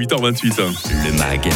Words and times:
8h28. 0.00 0.60
Le 1.04 1.12
MAG, 1.18 1.50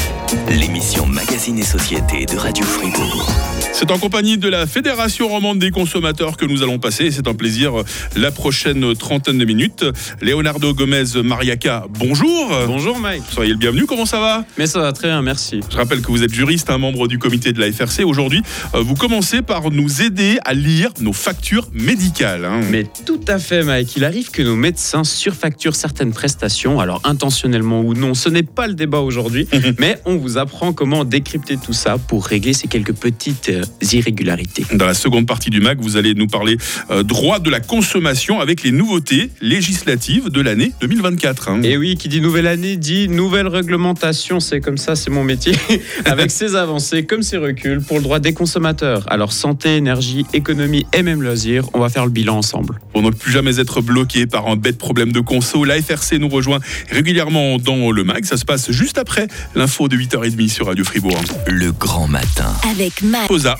l'émission 0.50 1.06
Magazine 1.06 1.58
et 1.58 1.62
Société 1.64 2.26
de 2.26 2.36
Radio 2.36 2.62
Fribourg. 2.62 3.32
C'est 3.72 3.90
en 3.90 3.98
compagnie 3.98 4.36
de 4.36 4.48
la 4.48 4.66
Fédération 4.66 5.28
romande 5.28 5.58
des 5.58 5.70
consommateurs 5.70 6.36
que 6.36 6.44
nous 6.44 6.62
allons 6.62 6.78
passer. 6.78 7.10
C'est 7.10 7.26
un 7.26 7.32
plaisir 7.32 7.72
la 8.14 8.30
prochaine 8.30 8.94
trentaine 8.94 9.38
de 9.38 9.44
minutes. 9.46 9.86
Leonardo 10.20 10.74
Gomez 10.74 11.04
Mariaca, 11.24 11.86
bonjour. 11.98 12.52
Bonjour 12.66 12.98
Mike. 12.98 13.22
Soyez 13.30 13.52
le 13.52 13.58
bienvenu, 13.58 13.86
comment 13.86 14.04
ça 14.04 14.20
va? 14.20 14.44
Mais 14.58 14.66
ça 14.66 14.80
va 14.80 14.92
très 14.92 15.08
bien, 15.08 15.22
merci. 15.22 15.60
Je 15.70 15.76
rappelle 15.78 16.02
que 16.02 16.08
vous 16.08 16.22
êtes 16.22 16.32
juriste, 16.32 16.68
un 16.68 16.78
membre 16.78 17.08
du 17.08 17.18
comité 17.18 17.52
de 17.54 17.60
la 17.60 17.72
FRC. 17.72 18.04
Aujourd'hui, 18.04 18.42
euh, 18.74 18.82
vous 18.82 18.94
commencez 18.94 19.40
par 19.40 19.70
nous 19.70 20.02
aider 20.02 20.38
à 20.44 20.52
lire 20.52 20.90
nos 21.00 21.14
factures 21.14 21.68
médicales. 21.72 22.44
hein. 22.44 22.60
Mais 22.70 22.84
tout 23.06 23.20
à 23.26 23.38
fait 23.38 23.62
Mike, 23.62 23.96
il 23.96 24.04
arrive 24.04 24.30
que 24.30 24.42
nos 24.42 24.54
médecins 24.56 25.02
surfacturent 25.02 25.74
certaines 25.76 26.12
prestations, 26.12 26.78
alors 26.78 27.00
intentionnellement 27.04 27.80
ou 27.80 27.94
non, 27.94 28.12
ce 28.12 28.28
n'est 28.34 28.42
pas 28.42 28.66
le 28.66 28.74
débat 28.74 28.98
aujourd'hui, 28.98 29.46
mais 29.78 29.98
on 30.04 30.16
vous 30.16 30.38
apprend 30.38 30.72
comment 30.72 31.04
décrypter 31.04 31.56
tout 31.56 31.72
ça 31.72 31.98
pour 31.98 32.26
régler 32.26 32.52
ces 32.52 32.68
quelques 32.68 32.92
petites 32.92 33.48
euh, 33.48 33.62
irrégularités. 33.92 34.66
Dans 34.74 34.86
la 34.86 34.94
seconde 34.94 35.26
partie 35.26 35.50
du 35.50 35.60
MAC, 35.60 35.80
vous 35.80 35.96
allez 35.96 36.14
nous 36.14 36.26
parler 36.26 36.56
euh, 36.90 37.02
droit 37.02 37.38
de 37.38 37.48
la 37.48 37.60
consommation 37.60 38.40
avec 38.40 38.62
les 38.62 38.72
nouveautés 38.72 39.30
législatives 39.40 40.30
de 40.30 40.40
l'année 40.40 40.72
2024. 40.80 41.48
hein. 41.48 41.62
Et 41.62 41.76
oui, 41.76 41.96
qui 41.96 42.08
dit 42.08 42.20
nouvelle 42.20 42.48
année 42.48 42.76
dit 42.76 43.08
nouvelle 43.08 43.46
réglementation, 43.46 44.40
c'est 44.40 44.60
comme 44.60 44.78
ça, 44.78 44.96
c'est 44.96 45.10
mon 45.10 45.22
métier, 45.22 45.52
avec 46.04 46.30
ses 46.30 46.56
avancées 46.56 47.04
comme 47.06 47.22
ses 47.22 47.36
reculs 47.36 47.80
pour 47.80 47.98
le 47.98 48.02
droit 48.02 48.18
des 48.18 48.34
consommateurs. 48.34 49.04
Alors 49.08 49.32
santé, 49.32 49.76
énergie, 49.76 50.26
économie 50.34 50.86
et 50.92 51.02
même 51.02 51.22
loisirs, 51.22 51.68
on 51.72 51.78
va 51.78 51.88
faire 51.88 52.04
le 52.04 52.10
bilan 52.10 52.38
ensemble. 52.38 52.80
Pour 52.92 53.02
ne 53.02 53.10
plus 53.10 53.30
jamais 53.30 53.60
être 53.60 53.80
bloqué 53.80 54.26
par 54.26 54.48
un 54.48 54.56
bête 54.56 54.78
problème 54.78 55.12
de 55.12 55.20
conso, 55.20 55.64
la 55.64 55.80
FRC 55.80 56.18
nous 56.18 56.28
rejoint 56.28 56.58
régulièrement 56.90 57.58
dans 57.58 57.92
le 57.92 58.02
MAG. 58.24 58.26
Ça 58.26 58.36
se 58.36 58.44
passe 58.44 58.70
juste 58.70 58.98
après 58.98 59.28
l'info 59.54 59.88
de 59.88 59.96
8h30 59.96 60.48
sur 60.48 60.66
Radio 60.66 60.84
Fribourg. 60.84 61.20
Le 61.46 61.72
grand 61.72 62.08
matin. 62.08 62.52
Avec 62.70 63.02
Mac. 63.02 63.28
Posa. 63.28 63.56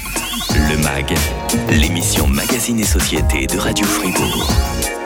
Le 0.51 0.77
MAG, 0.83 1.15
l'émission 1.71 2.27
Magazine 2.27 2.81
et 2.81 2.85
Société 2.85 3.47
de 3.47 3.59
Radio 3.59 3.87
Fribourg. 3.87 5.04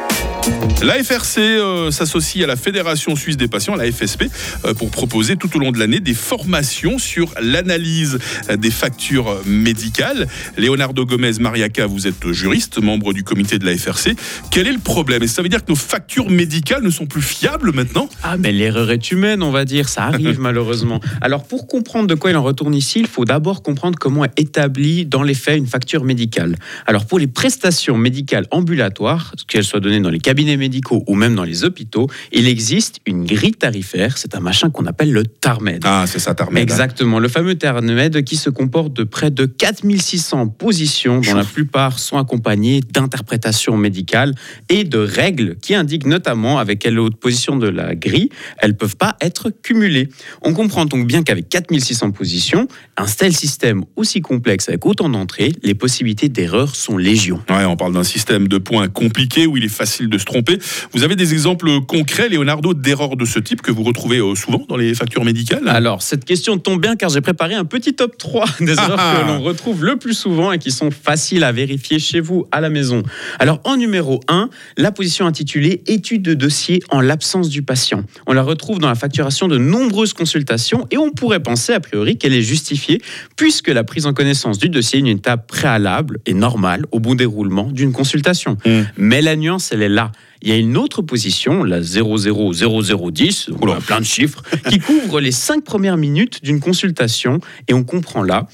La 0.82 1.02
FRC 1.02 1.38
euh, 1.38 1.90
s'associe 1.90 2.44
à 2.44 2.46
la 2.46 2.54
Fédération 2.56 3.16
suisse 3.16 3.36
des 3.36 3.48
patients, 3.48 3.74
la 3.74 3.90
FSP, 3.90 4.24
euh, 4.64 4.74
pour 4.74 4.90
proposer 4.90 5.36
tout 5.36 5.54
au 5.56 5.58
long 5.58 5.70
de 5.70 5.78
l'année 5.78 6.00
des 6.00 6.14
formations 6.14 6.98
sur 6.98 7.34
l'analyse 7.42 8.18
euh, 8.48 8.56
des 8.56 8.70
factures 8.70 9.40
médicales. 9.44 10.28
Leonardo 10.56 11.04
Gomez 11.04 11.32
Mariaca, 11.40 11.86
vous 11.86 12.06
êtes 12.06 12.32
juriste, 12.32 12.80
membre 12.80 13.12
du 13.12 13.22
comité 13.22 13.58
de 13.58 13.66
la 13.66 13.76
FRC. 13.76 14.14
Quel 14.50 14.66
est 14.66 14.72
le 14.72 14.78
problème? 14.78 15.22
Et 15.22 15.26
ça 15.26 15.42
veut 15.42 15.50
dire 15.50 15.62
que 15.62 15.70
nos 15.70 15.76
factures 15.76 16.30
médicales 16.30 16.82
ne 16.82 16.90
sont 16.90 17.06
plus 17.06 17.22
fiables 17.22 17.72
maintenant? 17.74 18.08
Ah, 18.22 18.38
mais 18.38 18.52
l'erreur 18.52 18.90
est 18.90 19.10
humaine, 19.10 19.42
on 19.42 19.50
va 19.50 19.66
dire, 19.66 19.90
ça 19.90 20.04
arrive 20.04 20.38
malheureusement. 20.40 21.00
Alors, 21.20 21.42
pour 21.42 21.66
comprendre 21.66 22.06
de 22.06 22.14
quoi 22.14 22.30
il 22.30 22.36
en 22.36 22.42
retourne 22.42 22.74
ici, 22.74 23.00
il 23.00 23.08
faut 23.08 23.24
d'abord 23.24 23.62
comprendre 23.62 23.98
comment 23.98 24.24
est 24.24 24.38
établie 24.38 25.04
dans 25.04 25.22
les 25.22 25.34
faits 25.34 25.58
une 25.58 25.66
facture 25.66 26.04
médicale. 26.04 26.56
Alors, 26.86 27.04
pour 27.04 27.18
les 27.18 27.26
prestations 27.26 27.98
médicales 27.98 28.46
ambulatoires, 28.52 29.34
qu'elles 29.48 29.64
soient 29.64 29.80
données 29.80 30.00
dans 30.00 30.08
les 30.08 30.20
cabinets 30.20 30.37
médicaux 30.44 31.04
ou 31.06 31.14
même 31.14 31.34
dans 31.34 31.44
les 31.44 31.64
hôpitaux, 31.64 32.08
il 32.32 32.48
existe 32.48 33.00
une 33.06 33.24
grille 33.24 33.52
tarifaire, 33.52 34.18
c'est 34.18 34.34
un 34.34 34.40
machin 34.40 34.70
qu'on 34.70 34.86
appelle 34.86 35.12
le 35.12 35.24
TARMED. 35.24 35.82
Ah, 35.84 36.04
c'est 36.06 36.18
ça, 36.18 36.34
Tarmed. 36.34 36.62
Exactement, 36.62 37.18
le 37.18 37.28
fameux 37.28 37.54
TARMED 37.54 38.24
qui 38.24 38.36
se 38.36 38.50
comporte 38.50 38.92
de 38.92 39.04
près 39.04 39.30
de 39.30 39.46
4600 39.46 40.48
positions, 40.48 41.20
dont 41.20 41.34
la 41.34 41.44
plupart 41.44 41.98
sont 41.98 42.18
accompagnées 42.18 42.80
d'interprétations 42.80 43.76
médicales 43.76 44.34
et 44.68 44.84
de 44.84 44.98
règles 44.98 45.56
qui 45.56 45.74
indiquent 45.74 46.06
notamment 46.06 46.58
avec 46.58 46.80
quelle 46.80 46.98
autre 46.98 47.18
position 47.18 47.56
de 47.56 47.68
la 47.68 47.94
grille 47.94 48.30
elles 48.58 48.76
peuvent 48.76 48.96
pas 48.96 49.16
être 49.20 49.50
cumulées. 49.50 50.08
On 50.42 50.52
comprend 50.52 50.84
donc 50.84 51.06
bien 51.06 51.22
qu'avec 51.22 51.48
4600 51.48 52.10
positions, 52.12 52.68
un 52.96 53.06
tel 53.06 53.34
système 53.34 53.84
aussi 53.96 54.20
complexe 54.20 54.68
avec 54.68 54.84
autant 54.86 55.08
d'entrées, 55.08 55.52
les 55.62 55.74
possibilités 55.74 56.28
d'erreur 56.28 56.74
sont 56.76 56.96
légion. 56.96 57.42
Ouais, 57.48 57.64
on 57.64 57.76
parle 57.76 57.94
d'un 57.94 58.04
système 58.04 58.48
de 58.48 58.58
points 58.58 58.88
compliqué 58.88 59.46
où 59.46 59.56
il 59.56 59.64
est 59.64 59.68
facile 59.68 60.08
de 60.08 60.17
se 60.18 60.24
tromper. 60.24 60.58
Vous 60.92 61.02
avez 61.02 61.16
des 61.16 61.32
exemples 61.32 61.80
concrets, 61.86 62.28
Leonardo, 62.28 62.74
d'erreurs 62.74 63.16
de 63.16 63.24
ce 63.24 63.38
type 63.38 63.62
que 63.62 63.72
vous 63.72 63.82
retrouvez 63.82 64.18
euh, 64.18 64.34
souvent 64.34 64.64
dans 64.68 64.76
les 64.76 64.94
factures 64.94 65.24
médicales? 65.24 65.68
Alors, 65.68 66.02
cette 66.02 66.24
question 66.24 66.58
tombe 66.58 66.80
bien 66.80 66.96
car 66.96 67.10
j'ai 67.10 67.20
préparé 67.20 67.54
un 67.54 67.64
petit 67.64 67.94
top 67.94 68.16
3 68.18 68.46
des 68.60 68.74
Ah 68.78 68.84
erreurs 68.84 69.00
ah. 69.00 69.20
que 69.22 69.26
l'on 69.28 69.40
retrouve 69.40 69.84
le 69.84 69.96
plus 69.96 70.14
souvent 70.14 70.52
et 70.52 70.58
qui 70.58 70.70
sont 70.70 70.90
faciles 70.90 71.44
à 71.44 71.52
vérifier 71.52 71.98
chez 71.98 72.20
vous 72.20 72.46
à 72.52 72.60
la 72.60 72.70
maison. 72.70 73.02
Alors, 73.38 73.60
en 73.64 73.76
numéro 73.76 74.20
1, 74.28 74.50
la 74.76 74.92
position 74.92 75.26
intitulée 75.26 75.82
Étude 75.86 76.22
de 76.22 76.34
dossier 76.34 76.82
en 76.90 77.00
l'absence 77.00 77.48
du 77.48 77.62
patient. 77.62 78.04
On 78.26 78.32
la 78.32 78.42
retrouve 78.42 78.78
dans 78.78 78.88
la 78.88 78.94
facturation 78.94 79.48
de 79.48 79.58
nombreuses 79.58 80.12
consultations 80.12 80.86
et 80.90 80.98
on 80.98 81.10
pourrait 81.10 81.40
penser 81.40 81.72
a 81.72 81.80
priori 81.80 82.18
qu'elle 82.18 82.34
est 82.34 82.42
justifiée 82.42 83.00
puisque 83.36 83.68
la 83.68 83.84
prise 83.84 84.06
en 84.06 84.12
connaissance 84.12 84.58
du 84.58 84.68
dossier 84.68 84.98
est 84.98 85.00
une 85.00 85.06
étape 85.06 85.46
préalable 85.46 86.18
et 86.26 86.34
normale 86.34 86.84
au 86.92 87.00
bon 87.00 87.14
déroulement 87.14 87.70
d'une 87.70 87.92
consultation. 87.92 88.56
Mm. 88.64 88.80
Mais 88.96 89.22
la 89.22 89.36
nuance, 89.36 89.72
elle 89.72 89.82
est 89.82 89.88
là. 89.88 90.07
Il 90.42 90.48
y 90.48 90.52
a 90.52 90.56
une 90.56 90.76
autre 90.76 91.02
position, 91.02 91.64
la 91.64 91.80
000010, 91.80 93.50
donc 93.50 93.64
on 93.64 93.72
a 93.72 93.80
plein 93.80 94.00
de 94.00 94.04
chiffres, 94.04 94.42
qui 94.68 94.78
couvre 94.78 95.20
les 95.20 95.32
cinq 95.32 95.64
premières 95.64 95.96
minutes 95.96 96.42
d'une 96.42 96.60
consultation. 96.60 97.40
Et 97.68 97.74
on 97.74 97.84
comprend 97.84 98.22
là 98.22 98.46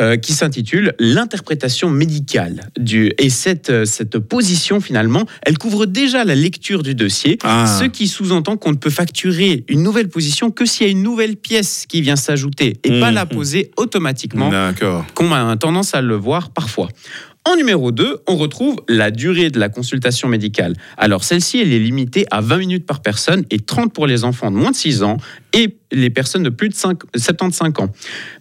euh, 0.00 0.16
qui 0.16 0.32
s'intitule 0.32 0.94
L'interprétation 1.00 1.90
médicale. 1.90 2.70
Du, 2.78 3.12
et 3.18 3.30
cette, 3.30 3.70
euh, 3.70 3.84
cette 3.84 4.20
position, 4.20 4.80
finalement, 4.80 5.24
elle 5.42 5.58
couvre 5.58 5.86
déjà 5.86 6.22
la 6.22 6.36
lecture 6.36 6.84
du 6.84 6.94
dossier, 6.94 7.36
Ah. 7.42 7.66
ce 7.66 7.82
qui 7.84 8.06
sous-entend 8.06 8.56
qu'on 8.56 8.70
ne 8.70 8.76
peut 8.76 8.90
facturer 8.90 9.64
une 9.66 9.82
nouvelle 9.82 10.08
position 10.08 10.52
que 10.52 10.66
s'il 10.66 10.86
y 10.86 10.88
a 10.88 10.92
une 10.92 11.02
nouvelle 11.02 11.34
pièce 11.34 11.84
qui 11.88 12.00
vient 12.00 12.14
s'ajouter 12.14 12.76
et 12.84 13.00
pas 13.00 13.10
la 13.10 13.26
poser 13.26 13.72
automatiquement 13.76 14.50
qu'on 15.14 15.32
a 15.32 15.56
tendance 15.56 15.94
à 15.96 16.00
le 16.00 16.14
voir 16.14 16.50
parfois. 16.50 16.88
En 17.50 17.56
numéro 17.56 17.92
2, 17.92 18.18
on 18.26 18.36
retrouve 18.36 18.76
la 18.90 19.10
durée 19.10 19.48
de 19.48 19.58
la 19.58 19.70
consultation 19.70 20.28
médicale. 20.28 20.74
Alors 20.98 21.24
celle-ci, 21.24 21.58
elle 21.58 21.72
est 21.72 21.78
limitée 21.78 22.26
à 22.30 22.42
20 22.42 22.58
minutes 22.58 22.84
par 22.86 23.00
personne 23.00 23.44
et 23.50 23.58
30 23.58 23.90
pour 23.94 24.06
les 24.06 24.24
enfants 24.24 24.50
de 24.50 24.56
moins 24.56 24.70
de 24.72 24.76
6 24.76 25.02
ans 25.02 25.16
et 25.54 25.76
les 25.90 26.10
personnes 26.10 26.42
de 26.42 26.50
plus 26.50 26.68
de 26.68 26.74
5 26.74 26.98
75 27.16 27.72
ans. 27.78 27.88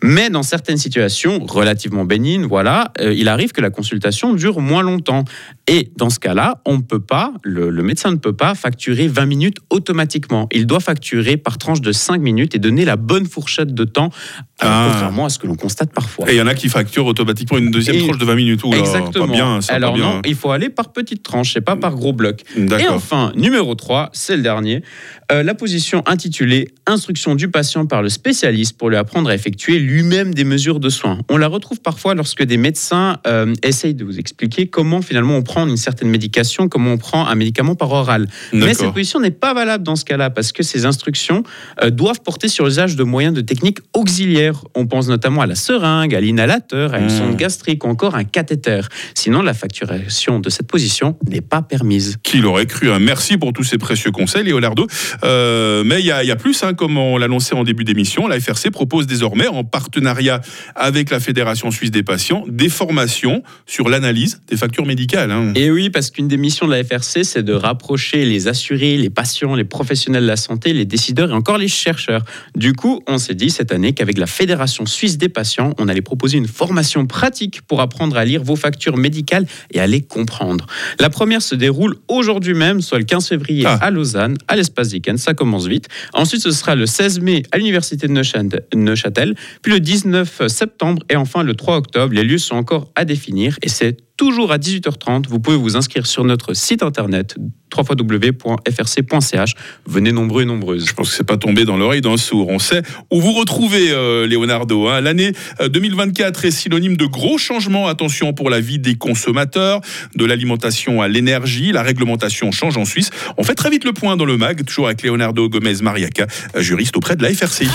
Mais 0.03 0.29
dans 0.29 0.43
certaines 0.43 0.75
situations 0.75 1.39
relativement 1.45 2.03
bénignes, 2.03 2.45
voilà, 2.45 2.91
euh, 2.99 3.13
il 3.13 3.29
arrive 3.29 3.53
que 3.53 3.61
la 3.61 3.69
consultation 3.69 4.33
dure 4.33 4.59
moins 4.59 4.83
longtemps. 4.83 5.23
Et 5.67 5.89
dans 5.95 6.09
ce 6.09 6.19
cas-là, 6.19 6.59
on 6.65 6.81
peut 6.81 6.99
pas, 6.99 7.31
le, 7.43 7.69
le 7.69 7.83
médecin 7.83 8.11
ne 8.11 8.17
peut 8.17 8.33
pas 8.33 8.53
facturer 8.55 9.07
20 9.07 9.25
minutes 9.25 9.57
automatiquement. 9.69 10.49
Il 10.51 10.67
doit 10.67 10.81
facturer 10.81 11.37
par 11.37 11.57
tranche 11.57 11.79
de 11.79 11.93
5 11.93 12.19
minutes 12.19 12.55
et 12.55 12.59
donner 12.59 12.83
la 12.83 12.97
bonne 12.97 13.25
fourchette 13.25 13.73
de 13.73 13.85
temps, 13.85 14.09
euh, 14.09 14.47
Ah. 14.59 14.89
contrairement 14.91 15.23
à 15.25 15.29
ce 15.29 15.39
que 15.39 15.47
l'on 15.47 15.55
constate 15.55 15.93
parfois. 15.93 16.29
Et 16.29 16.33
il 16.35 16.37
y 16.37 16.41
en 16.41 16.47
a 16.47 16.55
qui 16.55 16.67
facturent 16.67 17.05
automatiquement 17.05 17.57
une 17.57 17.71
deuxième 17.71 17.95
Et- 17.95 18.03
tranche 18.03 18.17
de 18.17 18.25
20 18.25 18.35
minutes. 18.35 18.63
Oula, 18.65 18.79
Exactement. 18.99 19.27
Pas 19.27 19.33
bien, 19.33 19.61
ça, 19.61 19.73
pas 19.73 19.75
Alors 19.75 19.93
bien. 19.93 20.03
non, 20.15 20.21
il 20.25 20.35
faut 20.35 20.51
aller 20.51 20.69
par 20.69 20.91
petites 20.91 21.23
tranches 21.23 21.55
et 21.57 21.61
pas 21.61 21.75
par 21.75 21.95
gros 21.95 22.13
blocs. 22.13 22.41
Et 22.55 22.87
enfin, 22.87 23.31
numéro 23.35 23.75
3, 23.75 24.09
c'est 24.13 24.35
le 24.37 24.43
dernier, 24.43 24.83
euh, 25.31 25.43
la 25.43 25.55
position 25.55 26.03
intitulée 26.05 26.69
Instruction 26.85 27.35
du 27.35 27.49
patient 27.49 27.85
par 27.85 28.01
le 28.01 28.07
spécialiste 28.07 28.77
pour 28.77 28.89
lui 28.89 28.95
apprendre 28.95 29.29
à 29.29 29.35
effectuer 29.35 29.79
lui-même 29.79 30.33
des 30.33 30.45
mesures 30.45 30.79
de 30.79 30.89
soins. 30.89 31.19
On 31.29 31.35
la 31.35 31.47
retrouve 31.47 31.81
parfois 31.81 32.15
lorsque 32.15 32.43
des 32.43 32.55
médecins 32.55 33.17
euh, 33.27 33.53
essayent 33.61 33.93
de 33.93 34.05
vous 34.05 34.19
expliquer 34.19 34.67
comment 34.67 35.01
finalement 35.01 35.35
on 35.35 35.43
prend 35.43 35.67
une 35.67 35.75
certaine 35.75 36.09
médication, 36.09 36.69
comment 36.69 36.91
on 36.91 36.97
prend 36.97 37.27
un 37.27 37.35
médicament 37.35 37.75
par 37.75 37.91
oral. 37.91 38.27
Mais 38.53 38.73
cette 38.73 38.93
position 38.93 39.19
n'est 39.19 39.31
pas 39.31 39.53
valable 39.53 39.83
dans 39.83 39.97
ce 39.97 40.05
cas-là 40.05 40.29
parce 40.29 40.53
que 40.53 40.63
ces 40.63 40.85
instructions 40.85 41.43
euh, 41.83 41.89
doivent 41.89 42.21
porter 42.21 42.47
sur 42.47 42.65
l'usage 42.65 42.95
de 42.95 43.03
moyens 43.03 43.33
de 43.33 43.41
techniques 43.41 43.79
auxiliaires. 43.93 44.63
On 44.75 44.87
pense 44.87 45.09
notamment 45.09 45.41
à 45.41 45.45
la 45.45 45.55
seringue, 45.55 46.15
à 46.15 46.21
l'inhalateur, 46.21 46.93
à 46.93 46.99
une 46.99 47.07
Mmh. 47.07 47.17
sonde 47.17 47.35
gastrique 47.35 47.83
ou 47.83 47.87
encore 47.87 48.15
un 48.15 48.23
cathéter. 48.23 48.81
Sinon, 49.13 49.41
la 49.41 49.53
facturation 49.53 50.39
de 50.39 50.49
cette 50.49 50.67
position 50.67 51.17
n'est 51.27 51.41
pas 51.41 51.61
permise. 51.61 52.17
Qui 52.23 52.39
l'aurait 52.39 52.65
cru 52.65 52.91
hein. 52.91 52.99
Merci 52.99 53.37
pour 53.37 53.53
tous 53.53 53.63
ces 53.63 53.77
précieux 53.77 54.11
conseils, 54.11 54.43
Leonardo. 54.43 54.87
Euh, 55.23 55.83
mais 55.85 55.99
il 55.99 56.05
y, 56.05 56.11
a- 56.11 56.23
il 56.23 56.27
y 56.27 56.31
a 56.31 56.35
plus, 56.35 56.63
hein, 56.63 56.73
comme 56.73 56.97
on 56.97 57.17
l'annonçait 57.17 57.55
en 57.55 57.63
début 57.63 57.83
d'émission, 57.83 58.27
la 58.27 58.39
FRC 58.39 58.71
propose 58.71 59.07
désormais, 59.07 59.47
en 59.47 59.63
partenariat 59.63 60.41
avec 60.75 61.09
la 61.09 61.19
Fédération 61.19 61.71
suisse 61.71 61.91
des 61.91 62.03
patients, 62.03 62.43
des 62.47 62.69
formations 62.69 63.43
sur 63.65 63.89
l'analyse 63.89 64.41
des 64.47 64.57
factures 64.57 64.85
médicales. 64.85 65.31
hein. 65.31 65.51
Et 65.55 65.71
oui, 65.71 65.89
parce 65.89 66.11
qu'une 66.11 66.27
des 66.27 66.37
missions 66.37 66.67
de 66.67 66.71
la 66.71 66.83
FRC, 66.83 67.23
c'est 67.23 67.43
de 67.43 67.53
rapprocher 67.53 68.25
les 68.25 68.47
assurés, 68.47 68.97
les 68.97 69.09
patients, 69.09 69.55
les 69.55 69.63
professionnels 69.63 70.23
de 70.23 70.27
la 70.27 70.35
santé, 70.37 70.73
les 70.73 70.85
décideurs 70.85 71.29
et 71.29 71.33
encore 71.33 71.57
les 71.57 71.67
chercheurs. 71.67 72.23
Du 72.55 72.73
coup, 72.73 73.01
on 73.07 73.17
s'est 73.17 73.35
dit 73.35 73.49
cette 73.49 73.71
année 73.71 73.93
qu'avec 73.93 74.17
la 74.17 74.27
Fédération 74.27 74.85
suisse 74.85 75.17
des 75.17 75.29
patients, 75.29 75.73
on 75.77 75.87
allait 75.87 76.01
proposer 76.01 76.37
une 76.37 76.47
formation 76.47 77.05
pratique 77.05 77.61
pour 77.61 77.81
apprendre 77.81 78.17
à 78.17 78.25
lire 78.25 78.43
vos 78.43 78.55
factures 78.55 78.97
médicales 78.97 79.45
et 79.71 79.79
à 79.79 79.87
les 79.87 80.01
comprendre. 80.01 80.65
La 80.99 81.09
première 81.09 81.41
se 81.41 81.55
déroule 81.55 81.95
aujourd'hui 82.07 82.53
même, 82.53 82.81
soit 82.81 82.97
le 82.99 83.03
15 83.05 83.27
février 83.27 83.63
Ah. 83.65 83.79
à 83.81 83.89
Lausanne, 83.91 84.35
à 84.47 84.55
l'espace 84.55 84.89
Ça 85.15 85.33
commence 85.33 85.67
vite. 85.67 85.87
Ensuite, 86.13 86.41
ce 86.41 86.51
sera 86.51 86.75
le 86.75 86.85
16 86.85 87.21
mai 87.21 87.43
à 87.53 87.57
l'université 87.57 88.07
de 88.07 88.75
Neuchâtel, 88.75 89.35
puis 89.61 89.71
le 89.71 89.79
19 89.79 90.47
septembre 90.47 91.03
et 91.09 91.15
enfin 91.15 91.43
le 91.43 91.53
3 91.53 91.77
octobre. 91.77 92.13
Les 92.13 92.25
lieux 92.25 92.37
sont 92.37 92.55
encore 92.55 92.91
à 92.95 93.05
définir 93.05 93.57
et 93.61 93.69
c'est 93.69 93.97
toujours 94.17 94.51
à 94.51 94.57
18h30. 94.57 95.27
Vous 95.29 95.39
pouvez 95.39 95.57
vous 95.57 95.77
inscrire 95.77 96.05
sur 96.05 96.23
notre 96.25 96.53
site 96.53 96.83
internet 96.83 97.35
www.frc.ch. 97.75 99.53
Venez 99.85 100.11
nombreux 100.11 100.41
et 100.43 100.45
nombreuses. 100.45 100.87
Je 100.87 100.93
pense 100.93 101.09
que 101.11 101.15
c'est 101.15 101.23
pas 101.23 101.37
tombé 101.37 101.65
dans 101.65 101.77
l'oreille 101.77 102.01
d'un 102.01 102.17
sourd. 102.17 102.49
On 102.49 102.59
sait 102.59 102.81
où 103.11 103.21
vous 103.21 103.33
retrouvez, 103.33 103.91
euh, 103.91 104.25
Leonardo. 104.27 104.87
hein. 104.87 105.01
L'année 105.01 105.33
euh, 105.61 105.69
2024 105.69 106.45
est 106.45 106.51
synonyme 106.51 106.97
de 106.97 107.05
gros 107.05 107.37
changements. 107.37 107.87
Attention 107.87 108.33
pour 108.33 108.49
la 108.49 108.59
vie 108.59 108.79
des 108.79 108.95
consommateurs, 108.95 109.81
de 110.15 110.25
l'alimentation 110.25 111.01
à 111.01 111.07
l'énergie. 111.07 111.71
La 111.71 111.83
réglementation 111.83 112.51
change 112.51 112.77
en 112.77 112.85
Suisse. 112.85 113.09
On 113.37 113.43
fait 113.43 113.55
très 113.55 113.69
vite 113.69 113.83
le 113.85 113.93
point 113.93 114.17
dans 114.17 114.25
le 114.25 114.37
MAG, 114.37 114.65
toujours 114.65 114.87
avec 114.87 115.03
Leonardo 115.03 115.47
Gomez 115.49 115.75
Mariaca, 115.81 116.25
euh, 116.55 116.61
juriste 116.61 116.97
auprès 116.97 117.15
de 117.15 117.23
la 117.23 117.33
FRC. 117.33 117.65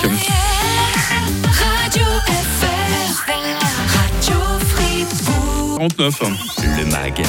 Radio 1.53 2.03
49. 5.89 6.21
Le 6.77 6.85
MAG, 6.91 7.21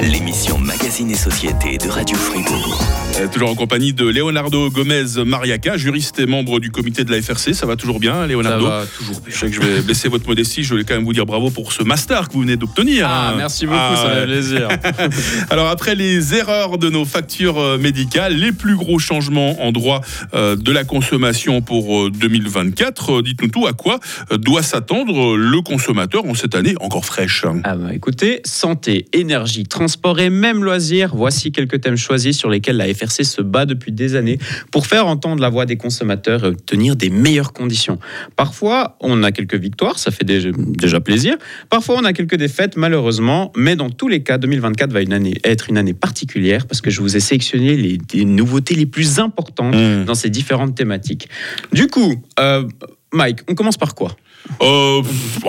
l'émission 0.00 0.58
Magazine 0.58 1.10
et 1.10 1.16
Société 1.16 1.76
de 1.76 1.88
Radio 1.88 2.16
Fribourg. 2.16 2.80
Euh, 3.18 3.26
toujours 3.26 3.50
en 3.50 3.56
compagnie 3.56 3.92
de 3.92 4.04
Leonardo 4.04 4.70
Gomez 4.70 5.24
Mariaca, 5.24 5.76
juriste 5.76 6.20
et 6.20 6.26
membre 6.26 6.60
du 6.60 6.70
comité 6.70 7.02
de 7.02 7.10
la 7.10 7.20
FRC. 7.20 7.52
Ça 7.52 7.66
va 7.66 7.74
toujours 7.74 7.98
bien, 7.98 8.28
Leonardo 8.28 8.68
toujours 8.96 9.20
Je 9.26 9.36
sais 9.36 9.46
que 9.48 9.52
je 9.54 9.60
vais 9.60 9.80
blesser 9.80 10.08
votre 10.08 10.28
modestie. 10.28 10.62
Je 10.62 10.70
voulais 10.70 10.84
quand 10.84 10.94
même 10.94 11.04
vous 11.04 11.12
dire 11.14 11.26
bravo 11.26 11.50
pour 11.50 11.72
ce 11.72 11.82
master 11.82 12.28
que 12.28 12.34
vous 12.34 12.42
venez 12.42 12.56
d'obtenir. 12.56 13.08
Ah, 13.10 13.34
merci 13.36 13.66
beaucoup, 13.66 13.78
Ah, 13.80 13.96
ça 13.96 14.06
ouais. 14.08 14.20
fait 14.20 14.26
plaisir. 14.26 14.68
Alors 15.50 15.68
après 15.68 15.96
les 15.96 16.34
erreurs 16.34 16.78
de 16.78 16.88
nos 16.88 17.04
factures 17.04 17.58
euh, 17.58 17.76
médicales, 17.76 18.34
les 18.36 18.52
plus 18.52 18.76
gros 18.76 19.00
changements 19.00 19.60
en 19.66 19.72
droit 19.72 20.00
euh, 20.32 20.54
de 20.54 20.70
la 20.70 20.84
consommation 20.84 21.60
pour 21.60 22.06
euh, 22.06 22.10
2024, 22.10 23.18
euh, 23.18 23.22
dites-nous 23.22 23.48
tout, 23.48 23.66
à 23.66 23.72
quoi 23.72 23.98
doit 24.30 24.62
s'attendre 24.62 25.36
le 25.36 25.60
consommateur 25.62 26.24
en 26.26 26.34
cette 26.34 26.54
année 26.54 26.74
encore 26.80 27.04
fraîche? 27.04 27.44
Ah 27.64 27.74
bah 27.74 27.95
écoutez, 27.96 28.40
santé, 28.44 29.06
énergie, 29.12 29.64
transport 29.64 30.20
et 30.20 30.30
même 30.30 30.62
loisirs, 30.62 31.14
voici 31.14 31.50
quelques 31.50 31.80
thèmes 31.80 31.96
choisis 31.96 32.38
sur 32.38 32.48
lesquels 32.48 32.76
la 32.76 32.92
FRC 32.92 33.24
se 33.24 33.42
bat 33.42 33.66
depuis 33.66 33.92
des 33.92 34.14
années 34.14 34.38
pour 34.70 34.86
faire 34.86 35.06
entendre 35.06 35.42
la 35.42 35.48
voix 35.48 35.66
des 35.66 35.76
consommateurs 35.76 36.44
et 36.44 36.48
obtenir 36.48 36.94
des 36.94 37.10
meilleures 37.10 37.52
conditions. 37.52 37.98
Parfois, 38.36 38.96
on 39.00 39.22
a 39.22 39.32
quelques 39.32 39.56
victoires, 39.56 39.98
ça 39.98 40.10
fait 40.10 40.24
déjà, 40.24 40.50
déjà 40.54 41.00
plaisir. 41.00 41.36
Parfois, 41.70 41.96
on 41.98 42.04
a 42.04 42.12
quelques 42.12 42.36
défaites, 42.36 42.76
malheureusement. 42.76 43.52
Mais 43.56 43.76
dans 43.76 43.90
tous 43.90 44.08
les 44.08 44.22
cas, 44.22 44.38
2024 44.38 44.92
va 44.92 45.02
une 45.02 45.12
année, 45.12 45.34
être 45.44 45.68
une 45.68 45.78
année 45.78 45.94
particulière 45.94 46.66
parce 46.66 46.80
que 46.80 46.90
je 46.90 47.00
vous 47.00 47.16
ai 47.16 47.20
sélectionné 47.20 47.76
les, 47.76 47.98
les 48.14 48.24
nouveautés 48.24 48.74
les 48.74 48.86
plus 48.86 49.18
importantes 49.18 49.56
Mmh. 49.72 50.04
dans 50.04 50.14
ces 50.14 50.30
différentes 50.30 50.74
thématiques. 50.74 51.28
Du 51.72 51.88
coup, 51.88 52.22
euh, 52.38 52.64
Mike, 53.12 53.40
on 53.48 53.54
commence 53.54 53.76
par 53.76 53.94
quoi? 53.94 54.16
Euh, 54.62 55.02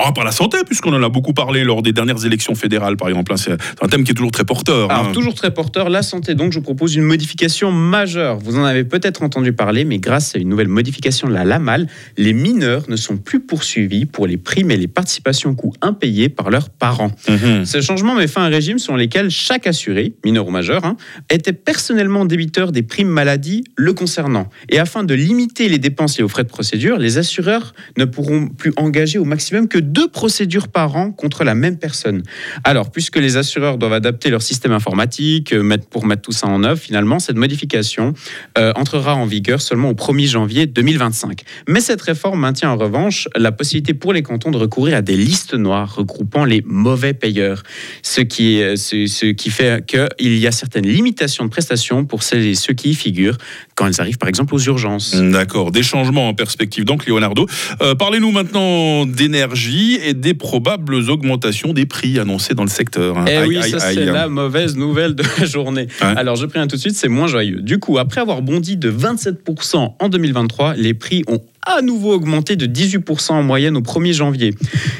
ah, 0.03 0.11
par 0.11 0.25
la 0.25 0.31
santé, 0.31 0.57
puisqu'on 0.65 0.93
en 0.93 1.03
a 1.03 1.09
beaucoup 1.09 1.33
parlé 1.33 1.63
lors 1.63 1.81
des 1.81 1.93
dernières 1.93 2.25
élections 2.25 2.55
fédérales, 2.55 2.97
par 2.97 3.09
exemple. 3.09 3.33
hein. 3.33 3.37
C'est 3.37 3.51
un 3.81 3.87
thème 3.87 4.03
qui 4.03 4.11
est 4.11 4.15
toujours 4.15 4.31
très 4.31 4.43
porteur. 4.43 4.91
Alors, 4.91 5.07
hein. 5.07 5.11
toujours 5.13 5.33
très 5.33 5.53
porteur, 5.53 5.89
la 5.89 6.01
santé. 6.01 6.35
Donc, 6.35 6.51
je 6.51 6.59
vous 6.59 6.63
propose 6.63 6.95
une 6.95 7.03
modification 7.03 7.71
majeure. 7.71 8.37
Vous 8.37 8.57
en 8.57 8.63
avez 8.63 8.83
peut-être 8.83 9.23
entendu 9.23 9.53
parler, 9.53 9.85
mais 9.85 9.99
grâce 9.99 10.35
à 10.35 10.39
une 10.39 10.49
nouvelle 10.49 10.67
modification 10.67 11.27
de 11.27 11.33
la 11.33 11.45
LAMAL, 11.45 11.87
les 12.17 12.33
mineurs 12.33 12.83
ne 12.89 12.95
sont 12.95 13.17
plus 13.17 13.39
poursuivis 13.39 14.05
pour 14.05 14.27
les 14.27 14.37
primes 14.37 14.71
et 14.71 14.77
les 14.77 14.87
participations 14.87 15.55
coûts 15.55 15.73
impayés 15.81 16.29
par 16.29 16.49
leurs 16.49 16.69
parents. 16.69 17.11
Mhm. 17.29 17.65
Ce 17.65 17.81
changement 17.81 18.15
met 18.15 18.27
fin 18.27 18.43
à 18.43 18.45
un 18.45 18.49
régime 18.49 18.79
selon 18.79 18.97
lequel 18.97 19.29
chaque 19.29 19.67
assuré, 19.67 20.13
mineur 20.25 20.47
ou 20.47 20.51
majeur, 20.51 20.85
hein, 20.85 20.97
était 21.29 21.53
personnellement 21.53 22.25
débiteur 22.25 22.71
des 22.71 22.83
primes 22.83 23.07
maladie 23.07 23.63
le 23.75 23.93
concernant. 23.93 24.49
Et 24.69 24.79
afin 24.79 25.03
de 25.03 25.13
limiter 25.13 25.69
les 25.69 25.79
dépenses 25.79 26.17
liées 26.17 26.23
aux 26.23 26.29
frais 26.29 26.43
de 26.43 26.49
procédure, 26.49 26.97
les 26.97 27.17
assureurs 27.17 27.73
ne 27.97 28.05
pourront 28.05 28.47
plus 28.47 28.73
engager 28.75 28.86
au 29.17 29.25
maximum 29.25 29.67
que 29.67 29.77
deux 29.77 30.07
procédures 30.07 30.67
par 30.67 30.95
an 30.95 31.11
contre 31.11 31.43
la 31.43 31.55
même 31.55 31.77
personne. 31.77 32.23
Alors, 32.63 32.91
puisque 32.91 33.17
les 33.17 33.37
assureurs 33.37 33.77
doivent 33.77 33.93
adapter 33.93 34.29
leur 34.29 34.41
système 34.41 34.71
informatique 34.71 35.53
euh, 35.53 35.77
pour 35.89 36.05
mettre 36.05 36.21
tout 36.21 36.31
ça 36.31 36.47
en 36.47 36.63
œuvre, 36.63 36.79
finalement, 36.79 37.19
cette 37.19 37.37
modification 37.37 38.13
euh, 38.57 38.71
entrera 38.75 39.15
en 39.15 39.25
vigueur 39.25 39.61
seulement 39.61 39.89
au 39.89 39.93
1er 39.93 40.27
janvier 40.27 40.65
2025. 40.65 41.41
Mais 41.67 41.79
cette 41.79 42.01
réforme 42.01 42.39
maintient 42.39 42.71
en 42.71 42.77
revanche 42.77 43.27
la 43.35 43.51
possibilité 43.51 43.93
pour 43.93 44.13
les 44.13 44.23
cantons 44.23 44.51
de 44.51 44.57
recourir 44.57 44.97
à 44.97 45.01
des 45.01 45.17
listes 45.17 45.53
noires 45.53 45.95
regroupant 45.95 46.45
les 46.45 46.61
mauvais 46.65 47.13
payeurs, 47.13 47.63
ce 48.01 48.21
qui, 48.21 48.61
ce, 48.75 49.05
ce 49.07 49.25
qui 49.27 49.49
fait 49.49 49.85
qu'il 49.85 50.37
y 50.37 50.47
a 50.47 50.51
certaines 50.51 50.87
limitations 50.87 51.45
de 51.45 51.49
prestations 51.49 52.05
pour 52.05 52.23
celles 52.23 52.45
et 52.45 52.55
ceux 52.55 52.73
qui 52.73 52.91
y 52.91 52.95
figurent 52.95 53.37
quand 53.77 53.85
elles 53.87 54.01
arrivent 54.01 54.17
par 54.17 54.27
exemple 54.27 54.53
aux 54.55 54.59
urgences. 54.59 55.15
D'accord, 55.15 55.71
des 55.71 55.83
changements 55.83 56.27
en 56.27 56.33
perspective. 56.33 56.83
Donc, 56.83 57.05
Leonardo, 57.05 57.45
Euh, 57.81 57.93
parlez-nous 57.95 58.31
maintenant 58.31 59.05
d'énergie 59.05 59.99
et 60.03 60.13
des 60.15 60.33
probables 60.33 60.95
augmentations 61.09 61.73
des 61.73 61.85
prix 61.85 62.17
annoncés 62.19 62.55
dans 62.55 62.63
le 62.63 62.69
secteur. 62.69 63.17
hein. 63.19 63.25
Eh 63.29 63.35
Aïe, 63.37 63.47
oui, 63.47 63.57
aïe, 63.57 63.69
ça 63.71 63.79
c'est 63.79 64.03
la 64.05 64.27
mauvaise 64.27 64.75
nouvelle 64.75 65.13
de 65.15 65.23
la 65.39 65.45
journée. 65.45 65.87
Alors 66.01 66.35
je 66.35 66.45
préviens 66.47 66.67
tout 66.67 66.75
de 66.75 66.81
suite, 66.81 66.95
c'est 66.95 67.07
moins 67.07 67.27
joyeux. 67.27 67.61
Du 67.61 67.77
coup, 67.77 67.99
après 67.99 68.19
avoir 68.19 68.41
bondi 68.41 68.77
de 68.77 68.89
27% 68.91 69.95
en 69.99 70.09
2023, 70.09 70.73
les 70.75 70.93
prix 70.95 71.23
ont 71.27 71.39
à 71.77 71.81
nouveau 71.81 72.13
augmenté 72.13 72.55
de 72.55 72.65
18% 72.65 73.31
en 73.33 73.43
moyenne 73.43 73.75
au 73.77 73.81
1er 73.81 74.13
janvier. 74.13 74.53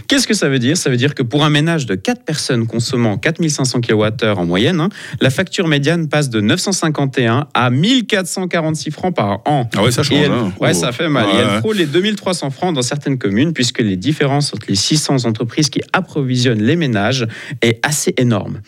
Qu'est-ce 0.08 0.28
que 0.28 0.34
ça 0.34 0.50
veut 0.50 0.60
dire? 0.60 0.76
Ça 0.78 0.90
veut 0.90 0.98
dire 0.98 1.16
que 1.16 1.24
pour 1.24 1.44
un 1.46 1.50
ménage 1.50 1.86
de 1.86 1.96
4 1.96 2.24
personnes 2.24 2.68
consommant 2.68 3.18
4500 3.18 3.82
kWh 3.82 4.38
en 4.38 4.46
moyenne, 4.46 4.80
hein, 4.82 4.90
la 5.22 5.30
facture 5.30 5.68
médiane 5.68 6.08
passe 6.10 6.30
de 6.30 6.42
951 6.42 7.48
à 7.54 7.70
1446 7.70 8.92
francs 8.92 9.16
par 9.16 9.42
an. 9.46 9.70
Ah 9.76 9.84
ouais, 9.84 9.92
ça 9.92 10.04
change. 10.04 10.18
Et 10.18 10.22
elle- 10.24 10.32
hein. 10.32 10.52
ouais, 10.60 10.72
Oh. 10.72 10.78
ça 10.80 10.92
fait 10.92 11.10
mal. 11.10 11.26
Et 11.26 11.34
Ouais. 11.34 11.44
elle 11.56 11.60
frôle 11.60 11.78
les 11.78 11.86
2300 11.86 12.50
francs 12.50 12.74
dans 12.76 12.82
certaines 12.82 13.18
communes, 13.18 13.54
puisque 13.54 13.80
les 13.80 13.96
différences 13.98 14.54
entre 14.54 14.66
les 14.70 14.76
600 14.76 15.26
entreprises 15.26 15.70
qui 15.70 15.82
approvisionnent 15.94 16.62
les 16.62 16.76
ménages 16.76 17.28
est 17.62 17.80
assez 17.86 18.14
énorme. 18.18 18.60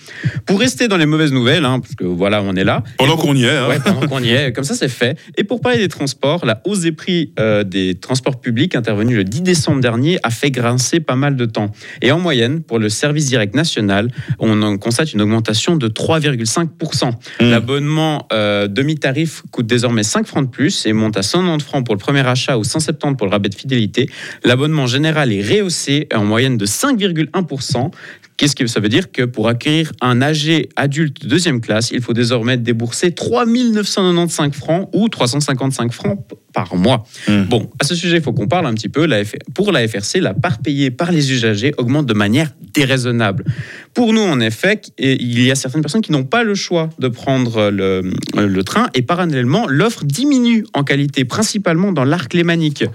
Pour 0.46 0.60
rester 0.60 0.88
dans 0.88 0.98
les 0.98 1.06
mauvaises 1.06 1.32
nouvelles, 1.32 1.66
hein, 1.66 1.80
parce 1.80 1.96
que 1.96 2.04
voilà, 2.06 2.42
on 2.42 2.56
est 2.56 2.64
là. 2.64 2.84
Pendant 2.98 3.14
Et 3.14 3.16
pour- 3.16 3.26
qu'on 3.26 3.36
y 3.36 3.44
est. 3.44 3.50
hein. 3.50 3.68
Ouais, 3.68 3.80
pendant 3.84 4.08
qu'on 4.08 4.24
y 4.24 4.30
est, 4.32 4.54
comme 4.54 4.64
ça 4.64 4.76
c'est 4.76 4.88
fait. 4.90 5.18
Et 5.38 5.44
pour 5.44 5.62
parler 5.62 5.78
des 5.80 5.88
transports, 5.88 6.46
la 6.46 6.62
hausse 6.66 6.82
des 6.82 6.92
prix 6.92 7.32
euh, 7.40 7.64
des 7.64 7.89
transports 7.96 8.40
publics 8.40 8.76
intervenue 8.76 9.16
le 9.16 9.24
10 9.24 9.42
décembre 9.42 9.82
dernier 9.82 10.20
a 10.24 10.30
fait 10.30 10.52
grincer 10.52 11.00
pas 11.00 11.16
mal 11.16 11.36
de 11.36 11.46
temps. 11.46 11.72
Et 12.02 12.12
en 12.12 12.20
moyenne, 12.20 12.62
pour 12.62 12.80
le 12.80 12.90
service 12.90 13.28
direct 13.28 13.56
national, 13.56 14.10
on 14.40 14.62
en 14.62 14.78
constate 14.78 15.14
une 15.14 15.22
augmentation 15.22 15.76
de 15.76 15.88
3,5%. 15.88 17.12
Mmh. 17.12 17.50
L'abonnement 17.50 18.28
euh, 18.32 18.68
demi-tarif 18.68 19.44
coûte 19.52 19.68
désormais 19.68 20.04
5 20.04 20.28
francs 20.28 20.46
de 20.46 20.50
plus 20.50 20.86
et 20.86 20.94
monte 20.94 21.18
à 21.18 21.22
190 21.22 21.64
francs 21.64 21.86
pour 21.86 21.96
le 21.96 22.00
premier 22.00 22.26
achat 22.26 22.58
ou 22.58 22.64
170 22.64 23.16
pour 23.18 23.28
le 23.28 23.32
rabais 23.32 23.50
de 23.50 23.56
fidélité. 23.56 24.10
L'abonnement 24.44 24.88
général 24.88 25.32
est 25.32 25.42
rehaussé 25.42 26.08
en 26.14 26.26
moyenne 26.26 26.58
de 26.58 26.66
5,1%. 26.66 27.92
Qu'est-ce 28.40 28.56
que 28.56 28.68
ça 28.68 28.80
veut 28.80 28.88
dire 28.88 29.12
Que 29.12 29.24
pour 29.24 29.50
acquérir 29.50 29.92
un 30.00 30.22
âgé 30.22 30.70
adulte 30.78 31.24
de 31.24 31.28
deuxième 31.28 31.60
classe, 31.60 31.92
il 31.92 32.02
faut 32.02 32.14
désormais 32.14 32.56
débourser 32.56 33.12
3 33.12 33.46
995 33.46 34.54
francs 34.54 34.90
ou 34.94 35.10
355 35.10 35.92
francs 35.92 36.18
par 36.54 36.74
mois. 36.78 37.04
Mmh. 37.28 37.44
Bon, 37.44 37.70
à 37.80 37.84
ce 37.84 37.96
sujet, 37.96 38.18
il 38.18 38.24
faut 38.24 38.32
qu'on 38.32 38.48
parle 38.48 38.66
un 38.66 38.74
petit 38.74 38.88
peu. 38.88 39.08
Pour 39.54 39.74
la 39.74 39.86
FRC, 39.86 40.22
la 40.22 40.34
part 40.34 40.60
payée 40.60 40.90
par 40.90 41.12
les 41.12 41.34
usagers 41.34 41.74
augmente 41.78 42.06
de 42.06 42.14
manière 42.14 42.52
déraisonnable. 42.74 43.44
Pour 43.94 44.14
nous, 44.14 44.22
en 44.22 44.40
effet, 44.40 44.82
il 44.98 45.42
y 45.42 45.52
a 45.52 45.56
certaines 45.56 45.82
personnes 45.82 46.02
qui 46.02 46.14
n'ont 46.14 46.24
pas 46.24 46.44
le 46.44 46.56
choix 46.56 46.90
de 46.98 47.10
prendre 47.10 47.70
le, 47.70 48.14
le 48.36 48.64
train 48.64 48.88
et 48.94 49.02
parallèlement, 49.02 49.68
l'offre 49.68 50.06
diminue 50.06 50.66
en 50.74 50.86
qualité, 50.86 51.26
principalement 51.26 51.92
dans 51.92 52.06
l'arc 52.06 52.34
lémanique. 52.34 52.86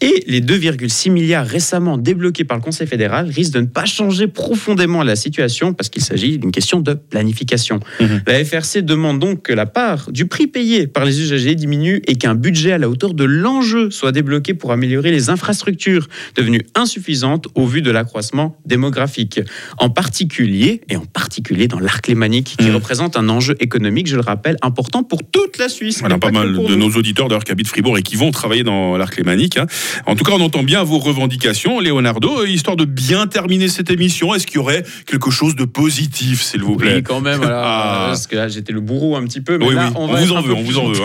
Et 0.00 0.24
les 0.26 0.40
2,6 0.40 1.10
milliards 1.10 1.46
récemment 1.46 1.98
débloqués 1.98 2.44
par 2.44 2.56
le 2.56 2.62
Conseil 2.62 2.86
fédéral 2.86 3.28
risquent 3.28 3.54
de 3.54 3.60
ne 3.60 3.66
pas 3.66 3.84
changer 3.84 4.28
profondément 4.28 4.93
la 5.02 5.16
situation 5.16 5.72
parce 5.74 5.88
qu'il 5.88 6.02
s'agit 6.02 6.38
d'une 6.38 6.52
question 6.52 6.80
de 6.80 6.94
planification. 6.94 7.80
Mhm. 8.00 8.22
La 8.26 8.44
FRC 8.44 8.82
demande 8.82 9.18
donc 9.18 9.42
que 9.42 9.52
la 9.52 9.66
part 9.66 10.10
du 10.12 10.26
prix 10.26 10.46
payé 10.46 10.86
par 10.86 11.04
les 11.04 11.20
usagers 11.20 11.54
diminue 11.54 12.02
et 12.06 12.16
qu'un 12.16 12.34
budget 12.34 12.72
à 12.72 12.78
la 12.78 12.88
hauteur 12.88 13.14
de 13.14 13.24
l'enjeu 13.24 13.90
soit 13.90 14.12
débloqué 14.12 14.54
pour 14.54 14.72
améliorer 14.72 15.10
les 15.10 15.30
infrastructures 15.30 16.08
devenues 16.36 16.62
insuffisantes 16.74 17.46
au 17.54 17.66
vu 17.66 17.82
de 17.82 17.90
l'accroissement 17.90 18.56
démographique. 18.66 19.40
En 19.78 19.88
particulier, 19.90 20.80
et 20.88 20.96
en 20.96 21.04
particulier 21.06 21.66
dans 21.68 21.80
l'arc 21.80 22.06
lémanique, 22.08 22.54
qui 22.58 22.66
Mhm. 22.66 22.74
représente 22.74 23.16
un 23.16 23.28
enjeu 23.28 23.56
économique, 23.60 24.06
je 24.06 24.16
le 24.16 24.22
rappelle, 24.22 24.56
important 24.62 25.02
pour 25.02 25.20
toute 25.30 25.58
la 25.58 25.68
Suisse. 25.68 26.00
On 26.04 26.10
a 26.10 26.18
pas 26.18 26.28
que 26.28 26.34
mal 26.34 26.52
de 26.52 26.58
nous. 26.58 26.76
nos 26.76 26.90
auditeurs 26.90 27.28
d'ailleurs 27.28 27.44
qui 27.44 27.52
habitent 27.52 27.68
Fribourg 27.68 27.98
et 27.98 28.02
qui 28.02 28.16
vont 28.16 28.30
travailler 28.30 28.62
dans 28.64 28.96
l'arc 28.96 29.16
lémanique. 29.16 29.56
hein. 29.56 29.66
En 30.06 30.14
tout 30.14 30.24
cas, 30.24 30.32
on 30.34 30.40
entend 30.40 30.62
bien 30.62 30.82
vos 30.84 30.98
revendications, 30.98 31.80
Leonardo. 31.80 32.42
Euh, 32.42 32.48
Histoire 32.48 32.76
de 32.76 32.84
bien 32.84 33.26
terminer 33.26 33.68
cette 33.68 33.90
émission, 33.90 34.34
est-ce 34.34 34.46
qu'il 34.46 34.56
y 34.56 34.58
aurait 34.58 34.83
quelque 35.06 35.30
chose 35.30 35.56
de 35.56 35.64
positif, 35.64 36.42
s'il 36.42 36.62
vous 36.62 36.76
plaît 36.76 36.96
Oui, 36.96 37.02
quand 37.02 37.20
même, 37.20 37.38
voilà, 37.38 37.62
Ah. 37.64 38.04
parce 38.08 38.26
que 38.26 38.36
là 38.36 38.48
j'étais 38.48 38.72
le 38.72 38.80
bourreau 38.80 39.16
un 39.16 39.24
petit 39.24 39.40
peu, 39.40 39.58
mais 39.58 39.66
Oui, 39.66 39.74
là 39.74 39.86
oui, 39.88 39.92
on 39.96 40.06
vous 40.06 40.32
en 40.32 40.40
veut, 40.42 40.54
on 40.54 40.62
vous 40.62 40.78
en 40.78 40.88
veut. 40.92 41.00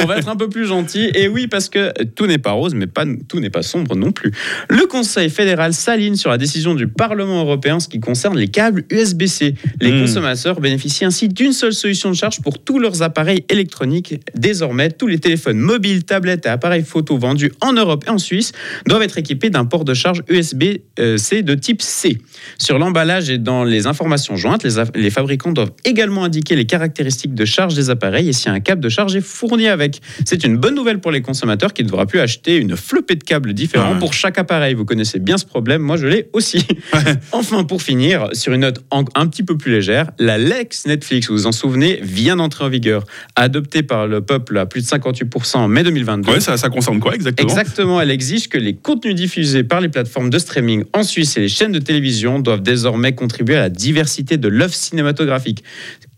on 0.00 0.04
va 0.06 0.18
être 0.18 0.28
un 0.28 0.36
peu 0.36 0.48
plus 0.48 0.66
gentil. 0.66 1.10
Et 1.14 1.28
oui, 1.28 1.46
parce 1.46 1.68
que 1.68 1.92
tout 2.04 2.26
n'est 2.26 2.38
pas 2.38 2.52
rose, 2.52 2.74
mais 2.74 2.86
pas, 2.86 3.04
tout 3.28 3.40
n'est 3.40 3.50
pas 3.50 3.62
sombre 3.62 3.94
non 3.96 4.12
plus. 4.12 4.32
Le 4.68 4.86
Conseil 4.86 5.30
fédéral 5.30 5.72
s'aligne 5.74 6.16
sur 6.16 6.30
la 6.30 6.38
décision 6.38 6.74
du 6.74 6.86
Parlement 6.88 7.34
européen 7.40 7.44
européen 7.54 7.74
en 7.76 7.80
ce 7.80 7.88
qui 7.88 8.00
concerne 8.00 8.36
les 8.38 8.48
câbles 8.48 8.84
USB-C. 8.90 9.54
Les 9.80 9.92
Hmm. 9.92 10.00
consommateurs 10.00 10.60
bénéficient 10.60 11.04
ainsi 11.04 11.28
d'une 11.28 11.52
seule 11.52 11.72
solution 11.74 12.10
de 12.10 12.16
charge 12.16 12.40
pour 12.40 12.58
tous 12.62 12.78
leurs 12.78 13.02
appareils 13.02 13.44
électroniques. 13.48 14.14
Désormais, 14.34 14.90
tous 14.90 15.06
les 15.06 15.18
téléphones 15.18 15.58
mobiles, 15.58 16.04
tablettes 16.04 16.46
et 16.46 16.48
appareils 16.48 16.82
photo 16.84 17.16
vendus 17.16 17.52
en 17.60 17.72
Europe 17.74 18.04
et 18.06 18.10
en 18.10 18.18
Suisse 18.18 18.52
doivent 18.86 19.02
être 19.02 19.18
équipés 19.18 19.50
d'un 19.50 19.66
port 19.66 19.84
de 19.84 19.94
charge 19.94 20.22
USB-C 20.28 21.42
de 21.42 21.54
type 21.54 21.80
C. 21.82 22.18
Sur 22.58 22.78
l'emballage 22.78 23.13
et 23.22 23.38
dans 23.38 23.64
les 23.64 23.86
informations 23.86 24.36
jointes, 24.36 24.64
les, 24.94 25.10
fabricants 25.10 25.52
doivent 25.52 25.72
également 25.84 26.24
indiquer 26.24 26.56
les 26.56 26.64
caractéristiques 26.64 27.34
de 27.34 27.44
charge 27.44 27.74
des 27.74 27.90
appareils 27.90 28.28
et 28.28 28.32
si 28.32 28.48
un 28.48 28.60
câble 28.60 28.80
de 28.80 28.88
charge 28.88 29.14
est 29.16 29.20
fourni 29.20 29.68
avec. 29.68 30.00
C'est 30.24 30.44
une 30.44 30.56
bonne 30.56 30.74
nouvelle 30.74 31.00
pour 31.00 31.10
les 31.10 31.20
consommateurs 31.20 31.72
qui 31.72 31.82
ne 31.82 31.88
devra 31.88 32.06
plus 32.06 32.20
acheter 32.20 32.56
une 32.56 32.76
flopée 32.76 33.14
de 33.14 33.24
câbles 33.24 33.52
différents 33.52 33.98
pour 33.98 34.12
chaque 34.12 34.38
appareil. 34.38 34.74
Vous 34.74 34.84
connaissez 34.84 35.18
bien 35.18 35.38
ce 35.38 35.44
problème, 35.44 35.82
moi 35.82 35.96
je 35.96 36.06
l'ai 36.06 36.28
aussi. 36.32 36.66
enfin, 37.32 37.64
pour 37.64 37.82
finir, 37.82 38.28
sur 38.32 38.52
une 38.52 38.62
note 38.62 38.84
un 38.90 39.26
petit 39.26 39.42
peu 39.42 39.56
plus 39.56 39.72
légère, 39.72 40.10
la 40.18 40.38
Lex 40.38 40.86
Netflix, 40.86 41.28
vous 41.28 41.34
vous 41.34 41.46
en 41.46 41.52
souvenez, 41.52 42.00
vient 42.02 42.36
d'entrer 42.36 42.64
en 42.64 42.68
vigueur. 42.68 43.04
Adoptée 43.36 43.82
par 43.82 44.06
le 44.06 44.20
peuple 44.20 44.58
à 44.58 44.66
plus 44.66 44.82
de 44.82 44.86
58% 44.86 45.56
en 45.56 45.68
mai 45.68 45.82
2022. 45.82 46.32
Ouais, 46.32 46.40
ça, 46.40 46.56
ça 46.56 46.68
concerne 46.68 47.00
quoi 47.00 47.14
exactement? 47.14 47.48
Exactement, 47.48 48.00
elle 48.00 48.10
exige 48.10 48.48
que 48.48 48.58
les 48.58 48.74
contenus 48.74 49.14
diffusés 49.14 49.64
par 49.64 49.80
les 49.80 49.88
plateformes 49.88 50.30
de 50.30 50.38
streaming 50.38 50.84
en 50.92 51.02
Suisse 51.02 51.36
et 51.36 51.40
les 51.40 51.48
chaînes 51.48 51.72
de 51.72 51.78
télévision 51.78 52.38
doivent 52.38 52.62
désormais 52.62 52.93
contribuer 53.12 53.56
à 53.56 53.60
la 53.60 53.68
diversité 53.68 54.36
de 54.36 54.48
l'œuvre 54.48 54.74
cinématographique. 54.74 55.62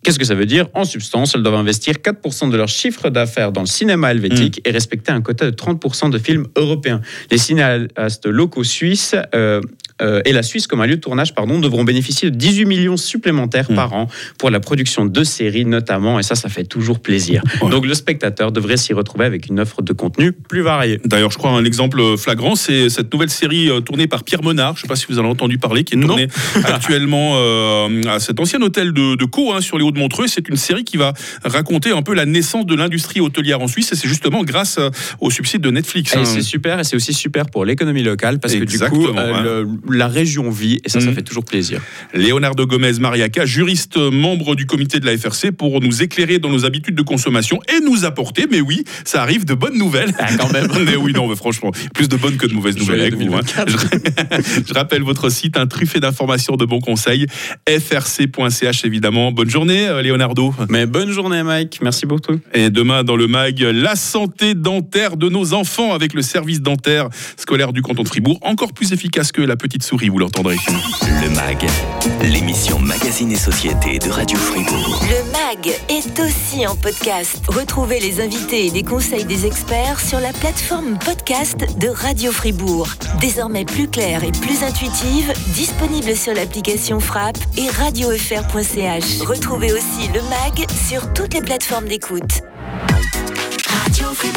Qu'est-ce 0.03 0.19
que 0.21 0.25
ça 0.25 0.37
veut 0.37 0.47
dire? 0.47 0.69
En 0.75 0.85
substance, 0.85 1.35
elles 1.35 1.43
doivent 1.43 1.57
investir 1.57 1.95
4% 1.95 2.51
de 2.51 2.57
leur 2.57 2.69
chiffre 2.69 3.11
d'affaires 3.11 3.51
dans 3.51 3.63
le 3.63 3.67
cinéma 3.67 4.13
helvétique 4.13 4.61
et 4.65 4.71
respecter 4.71 5.11
un 5.11 5.21
quota 5.21 5.47
de 5.47 5.51
30% 5.51 6.11
de 6.11 6.19
films 6.19 6.47
européens. 6.55 7.01
Les 7.33 7.39
cinéastes 7.39 8.27
locaux 8.27 8.63
suisses 8.63 9.17
euh, 9.35 9.61
euh, 10.03 10.21
et 10.25 10.33
la 10.33 10.43
Suisse 10.43 10.67
comme 10.67 10.81
un 10.81 10.87
lieu 10.87 10.97
de 10.97 11.01
tournage 11.01 11.35
pardon, 11.35 11.59
devront 11.59 11.85
bénéficier 11.85 12.31
de 12.31 12.37
18 12.37 12.65
millions 12.67 12.97
supplémentaires 12.97 13.71
Mm. 13.71 13.75
par 13.75 13.93
an 13.95 14.09
pour 14.39 14.51
la 14.51 14.61
production 14.61 15.05
de 15.07 15.25
séries 15.25 15.65
notamment, 15.65 16.19
et 16.19 16.23
ça, 16.23 16.35
ça 16.35 16.49
fait 16.49 16.65
toujours 16.65 17.01
plaisir. 17.01 17.43
Ouais. 17.63 17.71
Donc 17.71 17.87
le 17.87 17.95
spectateur 17.95 18.53
devrait 18.53 18.77
s'y 18.77 18.93
retrouver 18.93 19.25
avec 19.25 19.47
une 19.49 19.61
offre 19.61 19.83
de 19.83 19.93
contenu 19.93 20.33
plus 20.33 20.61
variée. 20.63 21.01
D'ailleurs, 21.05 21.31
je 21.31 21.39
crois 21.39 21.51
un 21.51 21.65
exemple 21.65 22.01
flagrant, 22.17 22.55
c'est 22.55 22.89
cette 22.89 23.13
nouvelle 23.13 23.31
série 23.31 23.69
euh, 23.71 23.81
tournée 23.81 24.07
par 24.07 24.25
Pierre 24.25 24.43
Menard. 24.43 24.75
Je 24.77 24.81
ne 24.81 24.83
sais 24.83 24.89
pas 24.89 24.97
si 24.97 25.07
vous 25.09 25.19
en 25.19 25.23
avez 25.23 25.31
entendu 25.31 25.59
parler, 25.59 25.85
qui 25.85 25.95
est 25.95 25.97
Non. 25.97 26.09
tournée 26.09 26.29
actuellement 26.65 27.33
euh, 27.37 28.03
à 28.09 28.19
cet 28.21 28.41
ancien 28.41 28.61
hôtel 28.63 28.93
de, 28.93 29.17
de 29.17 29.25
Caux, 29.25 29.53
hein, 29.53 29.61
sur 29.61 29.79
les 29.79 29.85
Hauts-de-Montreux. 29.85 30.27
C'est 30.27 30.49
une 30.49 30.57
série 30.57 30.85
qui 30.85 30.97
va 30.97 31.13
raconter 31.45 31.91
un 31.91 32.03
peu 32.03 32.15
la 32.15 32.27
naissance 32.27 32.67
de 32.67 32.75
l'industrie 32.75 33.21
hôtelière 33.21 33.61
en 33.61 33.69
Suisse, 33.69 33.93
et 33.93 33.97
c'est 33.97 34.09
justement 34.09 34.45
grâce 34.45 34.79
au 35.21 35.31
subside 35.31 35.61
de 35.63 35.71
Netflix. 35.71 36.15
Et 36.15 36.19
hein. 36.19 36.25
c'est 36.25 36.43
super, 36.43 36.81
et 36.81 36.85
c'est 36.85 36.97
aussi 36.97 37.13
super 37.15 37.47
pour 37.47 37.65
l'économie 37.65 38.03
locale 38.03 38.39
parce 38.39 38.55
que 38.55 38.65
du 38.65 38.79
coup, 38.79 39.07
le- 39.07 39.67
la 39.93 40.09
région 40.09 40.51
vit 40.51 40.81
et 40.85 40.89
ça, 40.89 41.01
ça 41.01 41.07
Mhm. 41.09 41.15
fait 41.15 41.23
toujours 41.23 41.45
plaisir. 41.45 41.81
Leonardo 42.15 42.67
Gomez 42.67 42.93
Mariaca, 43.01 43.45
juriste 43.47 43.97
membre 43.97 44.55
du 44.55 44.67
comité 44.67 45.01
de 45.01 45.07
la 45.07 45.17
FRC, 45.17 45.53
pour 45.53 45.81
nous 45.81 46.03
éclairer 46.03 46.39
dans 46.39 46.51
nos 46.51 46.65
habitudes 46.65 46.95
de 46.95 47.03
consommation 47.03 47.61
et 47.69 47.81
nous 47.85 48.05
apporter, 48.05 48.47
mais 48.51 48.61
oui, 48.61 48.85
ça 49.05 49.23
arrive, 49.23 49.45
de 49.45 49.55
bonnes 49.55 49.79
nouvelles. 49.79 50.13
Ah, 50.19 50.29
quand 50.39 50.53
même. 50.53 50.69
mais 50.87 50.97
oui, 50.97 51.13
non, 51.13 51.29
mais 51.29 51.37
franchement, 51.37 51.71
plus 51.95 52.09
de 52.09 52.17
bonnes 52.17 52.37
que 52.37 52.47
de 52.47 52.53
mauvaises 52.55 52.77
nouvelles 52.77 53.01
avec 53.01 53.15
vous. 53.15 53.35
hein. 53.35 53.41
Je, 53.67 53.77
je 54.69 54.75
rappelle 54.75 55.03
votre 55.03 55.29
site, 55.31 55.57
un 55.57 55.67
truffé 55.67 56.01
d'informations, 56.01 56.57
de 56.57 56.65
bons 56.65 56.81
conseils, 56.81 57.27
frc.ch 57.69 58.85
évidemment. 58.85 59.33
Bonne 59.33 59.51
journée, 59.51 59.87
euh, 59.89 60.03
Leonardo. 60.03 60.55
Mais 60.69 60.87
bonne 60.87 61.11
journée, 61.11 61.43
Mike. 61.43 61.81
Merci 61.83 62.07
beaucoup. 62.07 62.39
Et 62.55 62.71
demain, 62.71 63.05
dans 63.05 63.17
le 63.17 63.27
MAG, 63.27 63.61
la 63.61 63.97
santé 63.97 64.55
dentaire 64.55 65.17
de 65.17 65.29
nos 65.29 65.53
enfants 65.55 65.93
avec 65.95 66.15
le 66.15 66.23
service 66.23 66.61
dentaire 66.61 67.09
scolaire 67.37 67.73
du 67.73 67.83
canton 67.83 68.03
de 68.03 68.09
Fribourg, 68.09 68.39
encore 68.43 68.73
plus 68.73 68.93
efficace 68.93 69.33
que 69.33 69.43
la 69.43 69.57
petite 69.77 69.89
souris, 69.89 70.09
vous 70.09 70.19
l'entendrez. 70.19 70.57
Le 71.21 71.29
MAG, 71.31 71.67
l'émission 72.23 72.79
Magazine 72.79 73.31
et 73.31 73.37
Société 73.37 73.99
de 73.99 74.09
Radio 74.09 74.39
Fribourg. 74.39 75.03
Le 75.03 75.33
MAG 75.33 75.69
est 75.91 76.19
aussi 76.19 76.67
en 76.67 76.75
podcast. 76.77 77.43
Retrouvez 77.47 78.01
les 78.01 78.23
invités 78.23 78.69
et 78.69 78.71
les 78.71 78.83
conseils 78.83 79.27
des 79.27 79.45
experts 79.45 80.01
sur 80.01 80.19
la 80.19 80.33
plateforme 80.33 80.99
podcast 80.99 81.79
de 81.79 81.89
Radio 81.89 82.33
Fribourg. 82.33 82.89
Désormais 83.21 83.67
plus 83.67 83.89
claire 83.89 84.25
et 84.25 84.33
plus 84.33 84.63
intuitive, 84.63 85.31
disponible 85.49 86.17
sur 86.17 86.33
l'application 86.33 86.99
Frappe 86.99 87.39
et 87.59 87.69
radiofr.ch. 87.69 89.21
Retrouvez 89.27 89.73
aussi 89.73 90.09
le 90.15 90.23
MAG 90.23 90.67
sur 90.89 91.13
toutes 91.13 91.35
les 91.35 91.43
plateformes 91.43 91.89
d'écoute. 91.89 92.41
Radio 93.69 94.07
Fribourg. 94.15 94.37